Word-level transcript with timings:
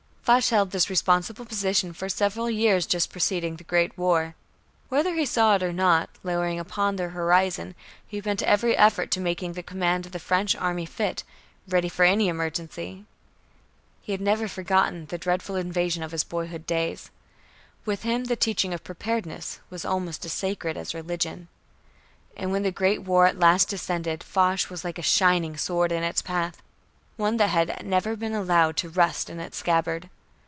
Foch 0.23 0.45
held 0.47 0.71
this 0.71 0.89
responsible 0.89 1.43
position 1.43 1.91
for 1.91 2.07
several 2.07 2.49
years 2.49 2.85
just 2.85 3.11
preceding 3.11 3.57
the 3.57 3.65
Great 3.65 3.97
War. 3.97 4.33
Whether 4.87 5.13
he 5.15 5.25
saw 5.25 5.55
it 5.55 5.63
or 5.63 5.73
not, 5.73 6.09
lowering 6.23 6.57
upon 6.57 6.95
the 6.95 7.09
horizon, 7.09 7.75
he 8.07 8.21
bent 8.21 8.41
every 8.43 8.77
effort 8.77 9.11
to 9.11 9.19
making 9.19 9.53
the 9.53 9.63
command 9.63 10.05
of 10.05 10.13
the 10.13 10.19
French 10.19 10.55
army 10.55 10.85
fit, 10.85 11.23
ready 11.67 11.89
for 11.89 12.05
any 12.05 12.29
emergency. 12.29 13.03
He 13.99 14.13
had 14.13 14.21
never 14.21 14.47
forgotten 14.47 15.07
the 15.07 15.17
dreadful 15.17 15.57
invasion 15.57 16.01
of 16.01 16.11
his 16.13 16.23
boyhood 16.23 16.65
days. 16.65 17.09
With 17.83 18.03
him 18.03 18.25
the 18.25 18.37
teaching 18.37 18.73
of 18.73 18.85
preparedness 18.85 19.59
was 19.69 19.83
almost 19.83 20.23
as 20.23 20.31
sacred 20.31 20.77
as 20.77 20.93
religion. 20.93 21.49
And 22.37 22.53
when 22.53 22.63
the 22.63 22.71
Great 22.71 23.01
War 23.01 23.25
at 23.25 23.39
last 23.39 23.67
descended, 23.67 24.23
Foch 24.23 24.69
was 24.69 24.85
like 24.85 24.99
a 24.99 25.01
shining 25.01 25.57
sword 25.57 25.91
in 25.91 26.03
its 26.03 26.21
path, 26.21 26.61
one 27.17 27.35
that 27.35 27.49
had 27.49 27.85
never 27.85 28.15
been 28.15 28.33
allowed 28.33 28.77
to 28.77 28.87
rust 28.87 29.29
in 29.29 29.37
its 29.41 29.57
scabbard. 29.57 30.09